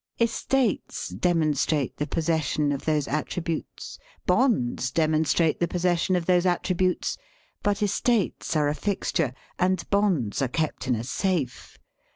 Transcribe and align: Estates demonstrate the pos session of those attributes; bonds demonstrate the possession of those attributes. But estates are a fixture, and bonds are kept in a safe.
Estates 0.19 1.09
demonstrate 1.09 1.97
the 1.97 2.07
pos 2.07 2.25
session 2.25 2.71
of 2.71 2.85
those 2.85 3.07
attributes; 3.07 3.99
bonds 4.25 4.89
demonstrate 4.89 5.59
the 5.59 5.67
possession 5.67 6.15
of 6.15 6.25
those 6.25 6.47
attributes. 6.47 7.19
But 7.61 7.83
estates 7.83 8.55
are 8.55 8.67
a 8.67 8.73
fixture, 8.73 9.31
and 9.59 9.87
bonds 9.91 10.41
are 10.41 10.47
kept 10.47 10.87
in 10.87 10.95
a 10.95 11.03
safe. 11.03 11.77